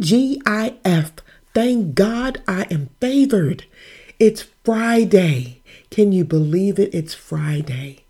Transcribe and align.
TGIF. 0.00 1.10
Thank 1.52 1.94
God 1.94 2.42
I 2.48 2.62
am 2.70 2.88
favored. 3.00 3.66
It's 4.18 4.46
Friday. 4.64 5.62
Can 5.90 6.10
you 6.12 6.24
believe 6.24 6.78
it? 6.78 6.94
It's 6.94 7.12
Friday. 7.12 8.06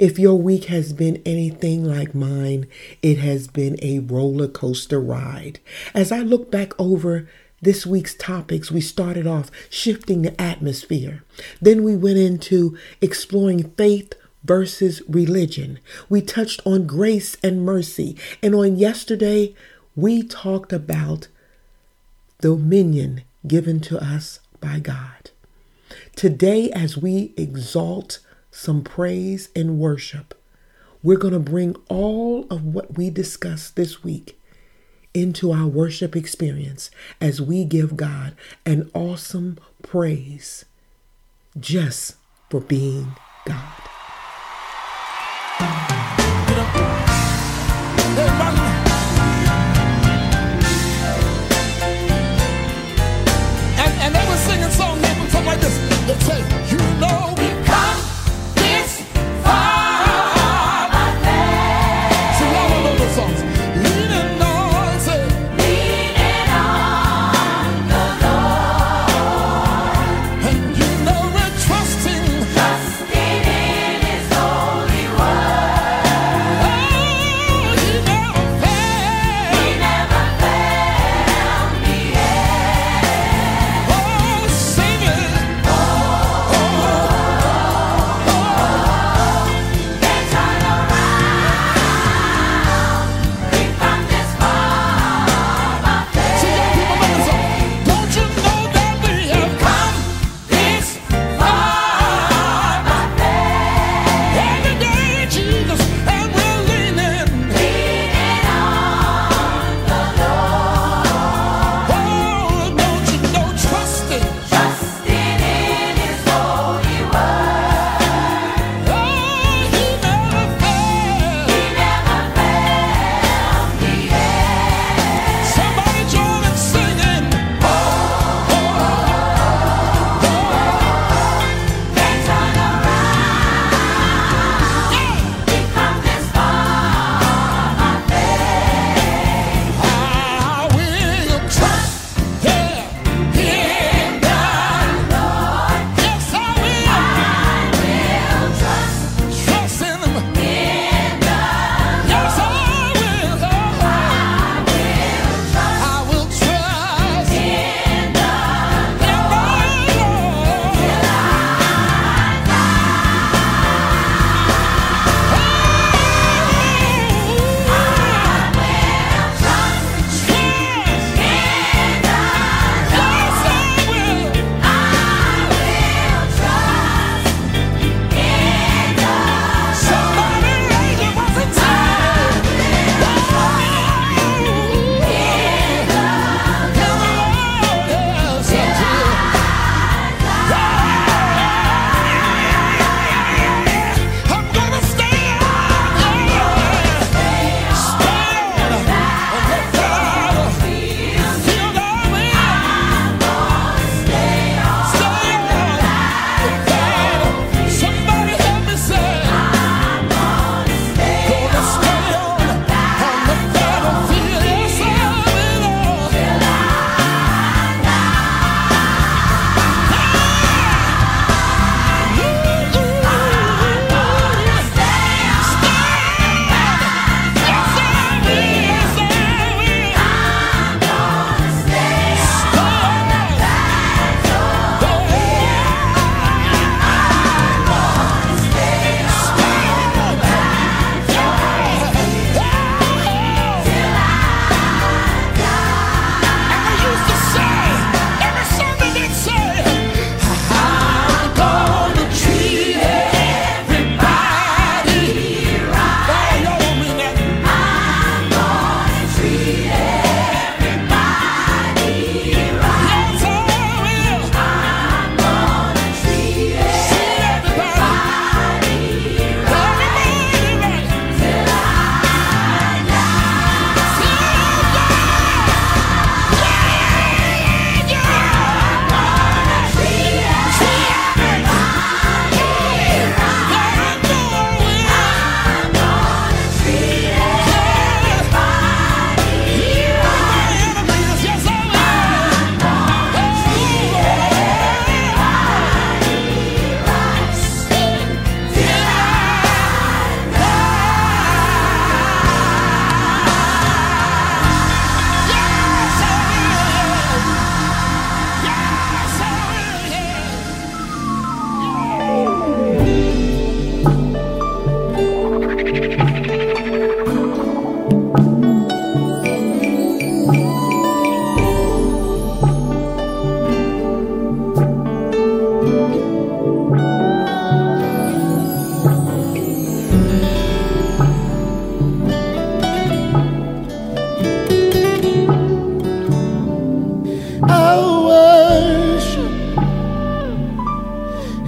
If 0.00 0.18
your 0.18 0.34
week 0.34 0.64
has 0.64 0.92
been 0.92 1.22
anything 1.24 1.84
like 1.84 2.12
mine, 2.12 2.66
it 3.02 3.18
has 3.18 3.46
been 3.46 3.76
a 3.82 4.00
roller 4.00 4.48
coaster 4.48 5.00
ride. 5.00 5.60
As 5.94 6.10
I 6.10 6.20
look 6.20 6.50
back 6.50 6.72
over 6.78 7.28
this 7.62 7.86
week's 7.86 8.14
topics, 8.14 8.72
we 8.72 8.80
started 8.80 9.26
off 9.26 9.50
shifting 9.70 10.22
the 10.22 10.40
atmosphere. 10.40 11.22
Then 11.60 11.84
we 11.84 11.96
went 11.96 12.18
into 12.18 12.76
exploring 13.00 13.70
faith 13.76 14.12
versus 14.42 15.02
religion. 15.08 15.78
We 16.08 16.20
touched 16.20 16.62
on 16.64 16.86
grace 16.86 17.36
and 17.44 17.64
mercy. 17.64 18.16
And 18.42 18.56
on 18.56 18.76
yesterday, 18.76 19.54
we 19.98 20.22
talked 20.22 20.72
about 20.72 21.26
dominion 22.40 23.22
given 23.48 23.80
to 23.80 23.98
us 23.98 24.38
by 24.60 24.78
God. 24.78 25.32
Today, 26.14 26.70
as 26.70 26.96
we 26.96 27.34
exalt 27.36 28.20
some 28.52 28.84
praise 28.84 29.48
and 29.56 29.80
worship, 29.80 30.40
we're 31.02 31.18
going 31.18 31.32
to 31.32 31.40
bring 31.40 31.74
all 31.88 32.46
of 32.48 32.62
what 32.64 32.96
we 32.96 33.10
discussed 33.10 33.74
this 33.74 34.04
week 34.04 34.38
into 35.14 35.50
our 35.50 35.66
worship 35.66 36.14
experience 36.14 36.92
as 37.20 37.42
we 37.42 37.64
give 37.64 37.96
God 37.96 38.36
an 38.64 38.92
awesome 38.94 39.58
praise 39.82 40.64
just 41.58 42.14
for 42.50 42.60
being 42.60 43.16
God. 43.44 43.97
know 56.98 57.37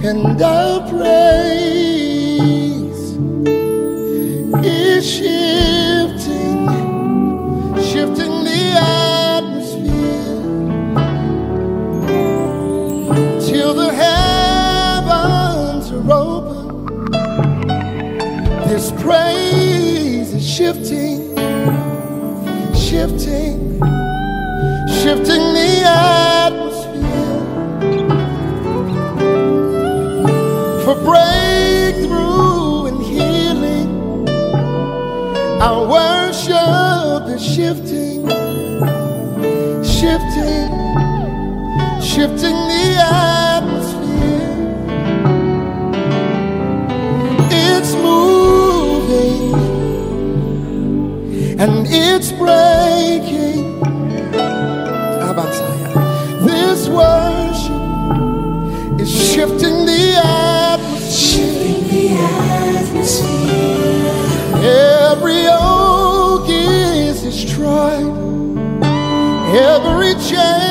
and 0.03 0.41
our 0.41 0.79
praise 0.89 1.91
is 4.65 5.05
shifting, 5.07 6.67
shifting 7.83 8.43
the 8.43 8.61
atmosphere 8.81 10.41
till 13.47 13.73
the 13.75 13.93
heavens 13.93 15.91
are 15.91 16.11
open. 16.11 16.85
This 18.67 18.91
praise 19.03 20.33
is 20.33 20.47
shifting, 20.49 21.35
shifting, 22.73 23.79
shifting 24.89 25.43
the 25.53 25.83
atmosphere 25.85 26.30
shifting 42.21 42.59
the 42.73 42.85
atmosphere. 42.99 43.97
It's 47.49 47.93
moving 47.95 49.55
and 51.59 51.87
it's 51.89 52.31
breaking. 52.33 53.81
This 56.45 56.87
worship 56.89 57.81
is 59.01 59.09
shifting 59.09 59.85
the 59.87 60.21
atmosphere. 60.23 61.01
Every 64.61 65.41
yoke 65.41 66.49
is 66.49 67.23
destroyed. 67.23 68.13
Every 69.55 70.13
chain 70.29 70.70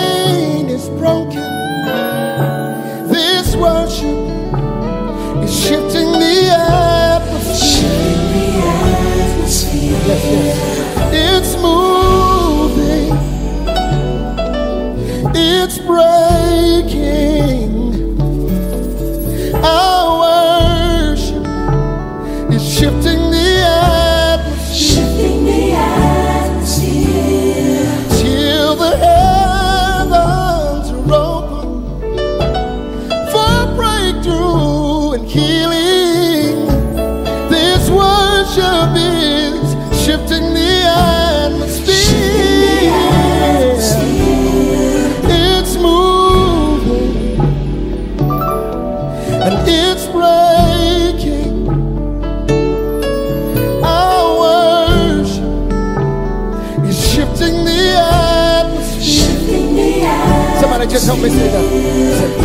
just 60.90 61.06
help 61.06 61.20
me 61.20 61.28
say 61.28 61.48
that. 61.48 61.64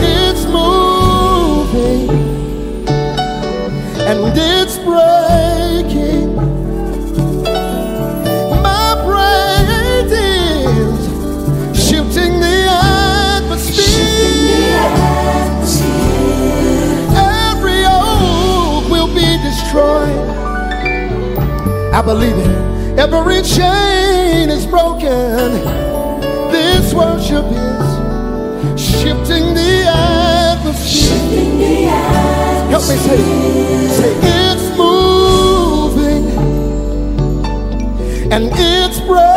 It's 0.04 0.46
moving 0.46 2.10
and 4.06 4.38
it's 4.38 4.78
breaking. 4.78 6.36
My 8.62 8.94
praise 9.04 10.12
is 10.12 11.08
shifting 11.90 12.40
the 12.40 12.68
atmosphere. 12.70 14.78
Every 17.50 17.82
yoke 17.82 18.88
will 18.92 19.08
be 19.08 19.38
destroyed. 19.42 20.30
I 21.92 22.02
believe 22.06 22.38
it. 22.38 23.00
Every 23.00 23.42
chain 23.42 24.52
is 24.52 24.68
broken. 24.68 25.54
This 26.52 26.94
shifting 29.06 29.54
the 29.54 29.86
atmosphere. 29.86 31.92
Help 32.72 32.84
me 32.90 32.96
say, 33.06 33.20
say 33.98 34.14
it's 34.24 34.66
moving 34.76 36.26
and 38.32 38.46
it's 38.52 39.00
breaking. 39.02 39.35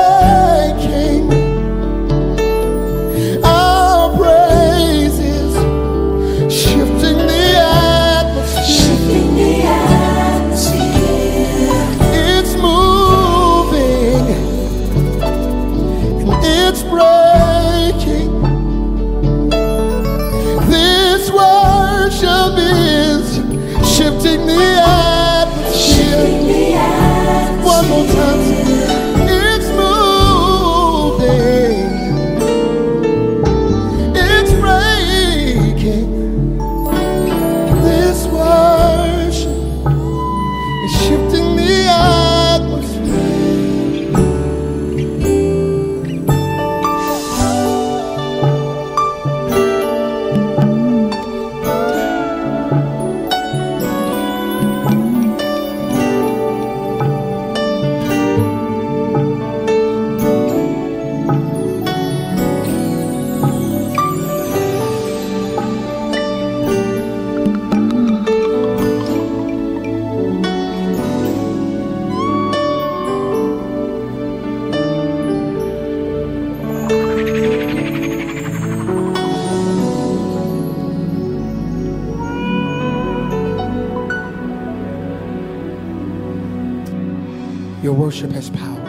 Worship 88.09 88.33
has 88.33 88.49
power. 88.49 88.85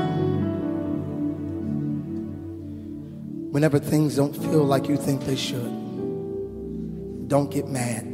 Whenever 3.51 3.77
things 3.77 4.15
don't 4.15 4.33
feel 4.33 4.63
like 4.63 4.87
you 4.87 4.95
think 4.95 5.25
they 5.25 5.35
should, 5.35 5.73
don't 7.27 7.51
get 7.51 7.67
mad. 7.67 8.05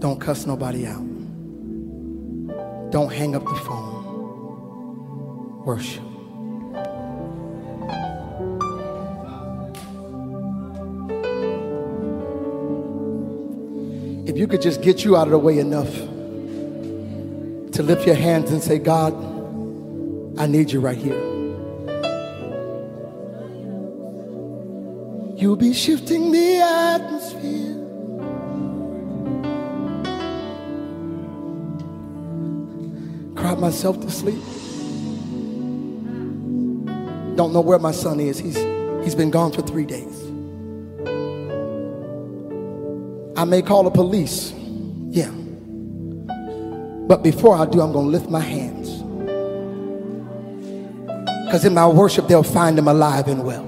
Don't 0.00 0.18
cuss 0.18 0.46
nobody 0.46 0.86
out. 0.86 1.04
Don't 2.90 3.12
hang 3.12 3.36
up 3.36 3.44
the 3.44 3.56
phone. 3.56 3.92
Worship. 5.66 6.02
If 14.26 14.38
you 14.38 14.46
could 14.48 14.62
just 14.62 14.80
get 14.80 15.04
you 15.04 15.14
out 15.14 15.26
of 15.26 15.32
the 15.32 15.38
way 15.38 15.58
enough 15.58 16.15
to 17.76 17.82
lift 17.82 18.06
your 18.06 18.16
hands 18.16 18.50
and 18.50 18.62
say, 18.62 18.78
God, 18.78 19.12
I 20.38 20.46
need 20.46 20.72
you 20.72 20.80
right 20.80 20.96
here. 20.96 21.20
You'll 25.36 25.56
be 25.56 25.74
shifting 25.74 26.32
the 26.32 26.56
atmosphere. 26.62 27.74
Cried 33.36 33.58
myself 33.58 34.00
to 34.00 34.10
sleep. 34.10 34.42
Don't 37.36 37.52
know 37.52 37.60
where 37.60 37.78
my 37.78 37.92
son 37.92 38.20
is. 38.20 38.38
He's, 38.38 38.56
he's 39.04 39.14
been 39.14 39.30
gone 39.30 39.52
for 39.52 39.60
three 39.60 39.84
days. 39.84 40.22
I 43.36 43.44
may 43.44 43.60
call 43.60 43.82
the 43.82 43.90
police. 43.90 44.55
But 47.06 47.22
before 47.22 47.56
I 47.56 47.66
do, 47.66 47.80
I'm 47.80 47.92
going 47.92 48.06
to 48.06 48.10
lift 48.10 48.28
my 48.28 48.40
hands. 48.40 49.02
Because 51.44 51.64
in 51.64 51.74
my 51.74 51.86
worship, 51.86 52.26
they'll 52.26 52.42
find 52.42 52.76
him 52.76 52.88
alive 52.88 53.28
and 53.28 53.44
well. 53.44 53.62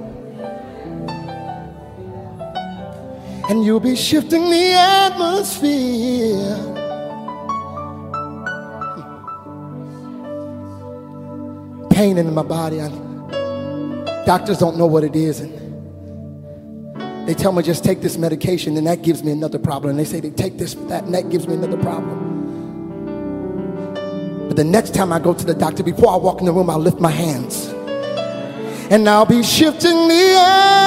And 3.49 3.65
you'll 3.65 3.79
be 3.81 3.95
shifting 3.95 4.51
the 4.51 4.73
atmosphere. 4.73 5.55
Pain 11.91 12.19
in 12.19 12.35
my 12.35 12.43
body. 12.43 12.83
I, 12.83 12.89
doctors 14.27 14.59
don't 14.59 14.77
know 14.77 14.87
what 14.87 15.05
it 15.05 15.15
is. 15.15 15.41
And 15.41 15.57
they 17.29 17.35
tell 17.35 17.53
me 17.53 17.63
just 17.63 17.85
take 17.85 18.01
this 18.01 18.19
medication 18.19 18.77
and 18.77 18.87
that 18.89 19.03
gives 19.03 19.23
me 19.23 19.31
another 19.31 19.59
problem. 19.59 19.91
And 19.91 20.01
they 20.01 20.05
say 20.05 20.19
they 20.19 20.31
take 20.31 20.59
this, 20.59 20.75
that, 20.75 21.05
and 21.05 21.15
that 21.15 21.31
gives 21.31 21.47
me 21.47 21.55
another 21.55 21.79
problem. 21.79 22.28
The 24.59 24.65
next 24.65 24.93
time 24.93 25.13
I 25.13 25.21
go 25.21 25.33
to 25.33 25.47
the 25.47 25.55
doctor, 25.55 25.85
before 25.85 26.13
I 26.13 26.17
walk 26.17 26.41
in 26.41 26.47
the 26.47 26.53
room, 26.53 26.69
I'll 26.69 26.81
lift 26.81 26.99
my 26.99 27.13
hands. 27.13 27.69
And 28.91 29.09
I'll 29.09 29.25
be 29.25 29.45
shifting 29.45 30.09
the 30.09 30.37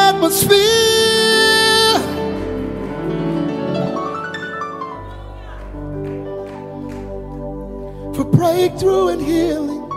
atmosphere. 0.10 0.60
For 8.13 8.25
breakthrough 8.25 9.08
and 9.08 9.22
healing. 9.22 9.90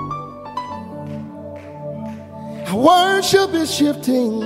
Our 2.68 2.76
worship 2.76 3.54
is 3.54 3.74
shifting, 3.74 4.40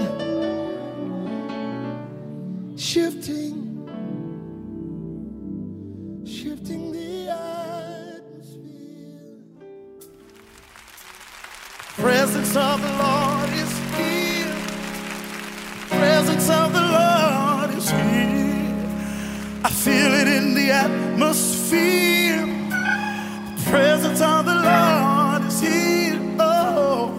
I 19.69 19.71
feel 19.71 20.15
it 20.15 20.27
in 20.27 20.55
the 20.55 20.71
atmosphere. 20.71 22.47
Presence 23.67 24.23
of 24.23 24.47
the 24.47 24.55
Lord 24.55 25.43
is 25.45 25.61
here. 25.61 26.19
Oh, 26.41 27.13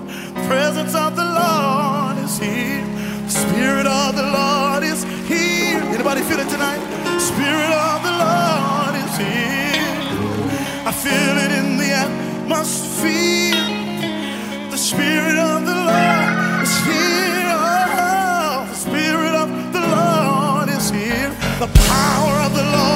presence 0.48 0.96
of 0.96 1.16
the 1.16 1.26
Lord 1.26 2.18
is 2.26 2.40
here. 2.40 2.84
Spirit 3.30 3.86
of 3.86 4.16
the 4.16 4.24
Lord 4.24 4.82
is 4.82 5.04
here. 5.30 5.80
Anybody 5.94 6.22
feel 6.22 6.40
it 6.40 6.50
tonight? 6.50 6.82
Spirit 7.20 7.70
of 7.70 8.02
the 8.02 8.16
Lord 8.18 8.96
is 8.98 9.16
here. 9.22 9.86
I 10.90 10.92
feel 10.92 11.38
it 11.46 11.52
in 11.52 11.78
the 11.78 11.92
atmosphere. 12.04 13.62
The 14.72 14.78
Spirit 14.78 15.38
of 15.38 15.68
the 15.68 15.76
Lord 15.76 16.19
The 21.60 21.68
power 21.68 22.40
of 22.46 22.56
the 22.56 22.64
Lord 22.64 22.89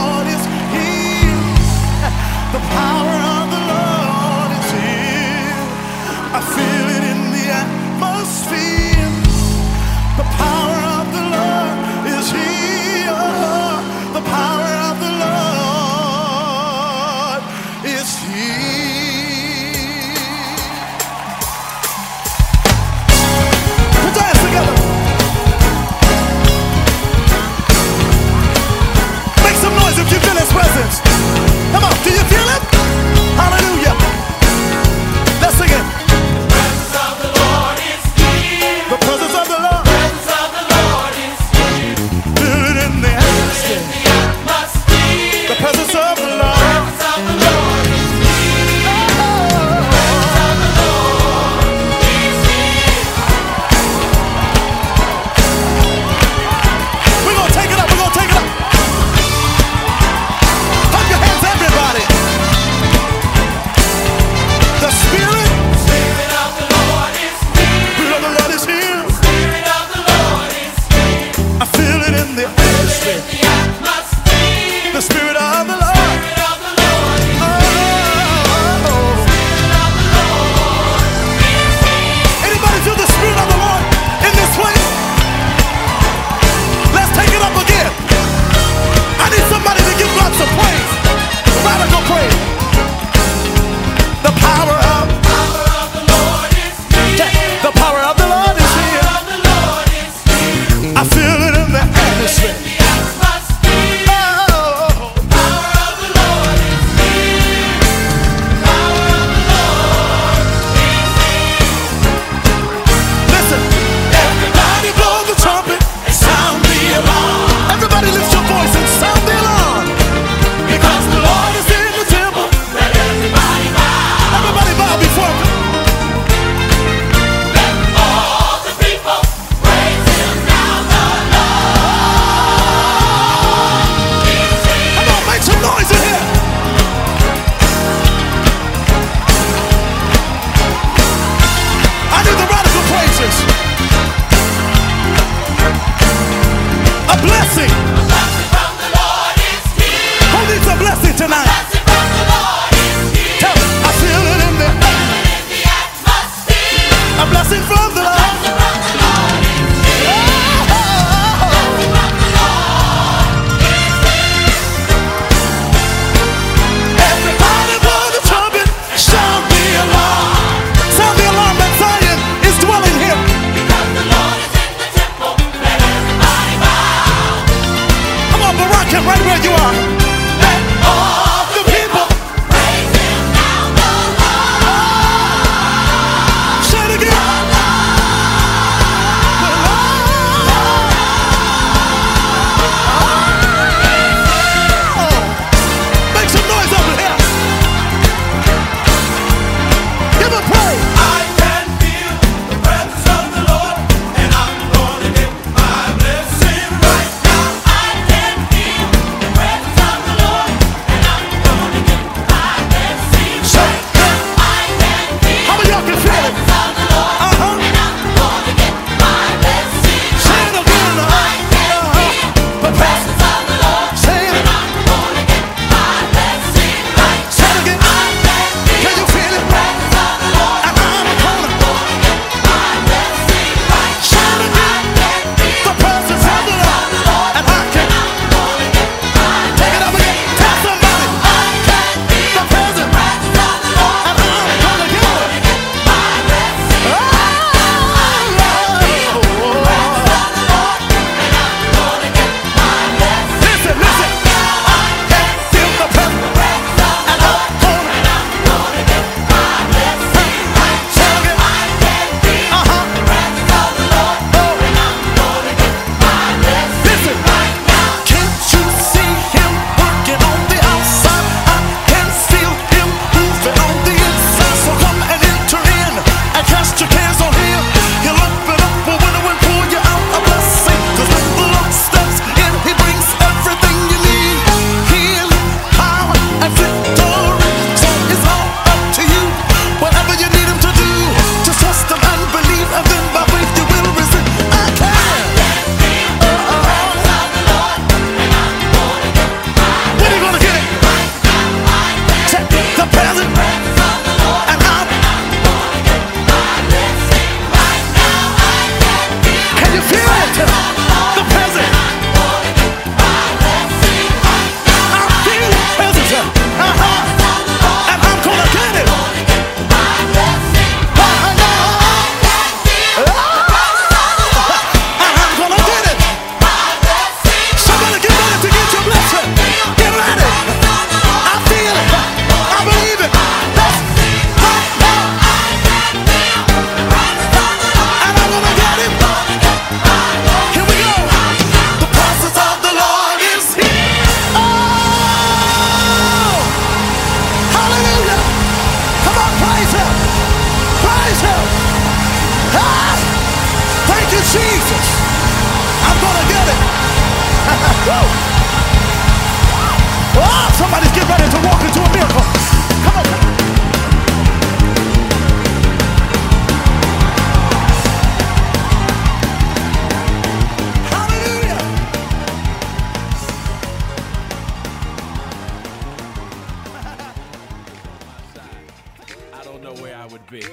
don't 379.64 379.76
know 379.76 379.82
where 379.82 379.96
I 379.96 380.06
would 380.08 380.26
be. 380.28 380.44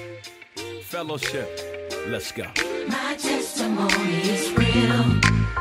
Fellowship, 0.83 1.49
let's 2.07 2.31
go. 2.31 2.45
My 2.87 3.15
testimony 3.17 4.21
is 4.21 4.51
real. 4.53 5.60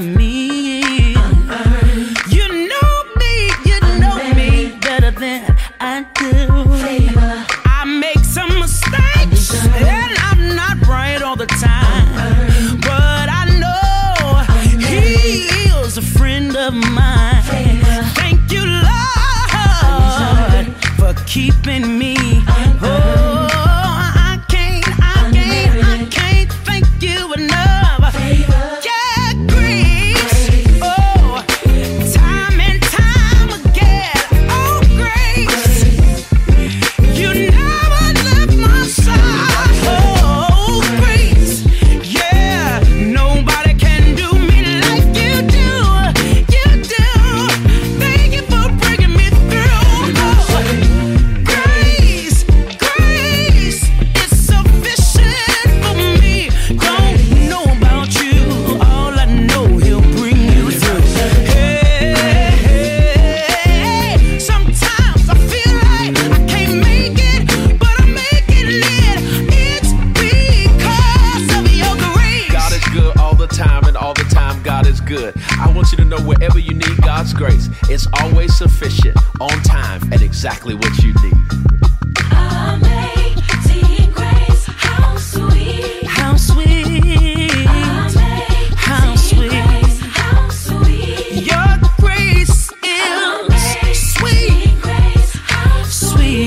me. 0.00 0.33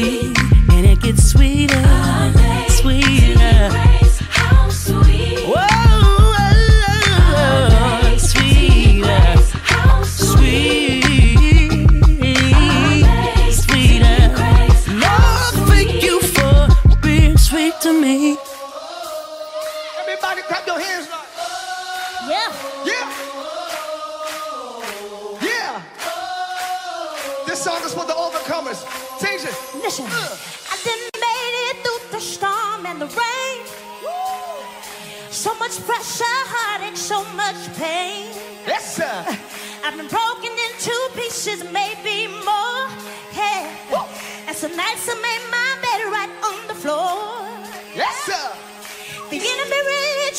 and 0.03 0.85
it 0.85 1.01
gets 1.01 1.31
sweet. 1.31 1.56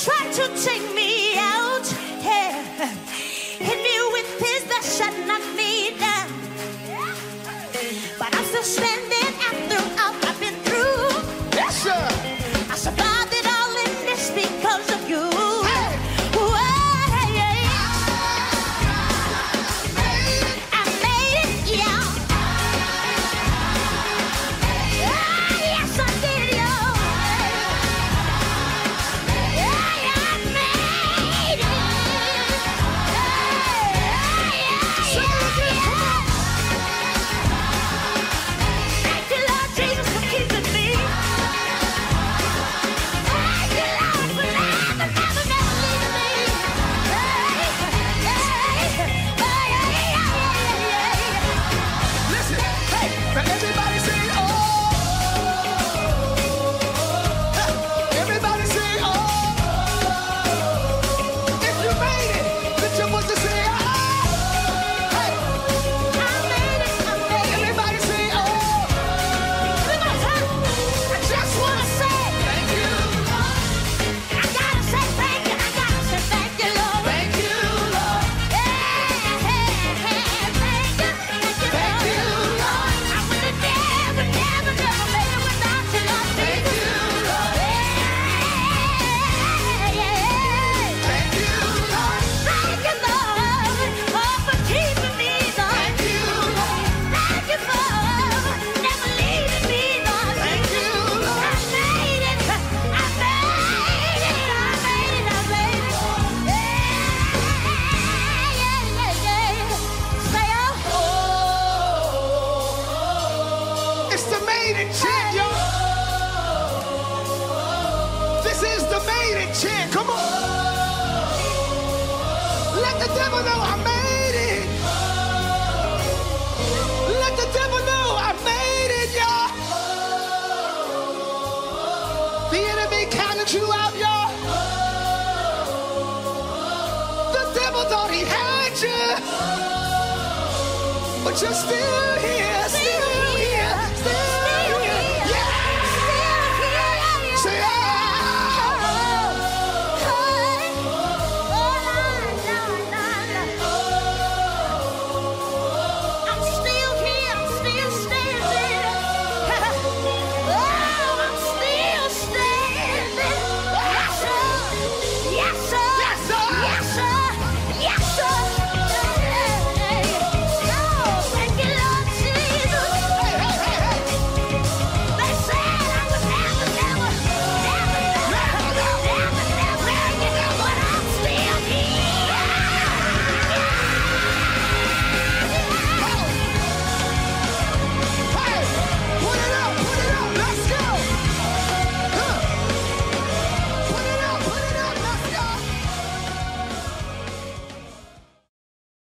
tried 0.05 0.33
to 0.33 0.47
take 0.63 0.95
me 0.95 1.37
out. 1.39 1.85
Yeah. 2.23 2.63
Hit 3.59 3.79
me 3.83 3.95
with 4.13 4.29
his 4.39 4.63
that 4.71 4.85
shut 4.85 5.15
knock 5.27 5.43
me 5.57 5.99
down. 5.99 6.29
But 8.19 8.35
I'm 8.37 8.45
still 8.45 8.63
standing. 8.63 9.08